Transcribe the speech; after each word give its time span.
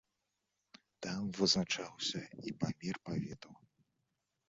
Там 1.07 1.21
вызначаўся 1.41 2.19
і 2.47 2.57
памер 2.65 2.95
паветаў. 3.11 3.53